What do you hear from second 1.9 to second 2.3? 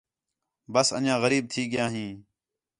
ہیں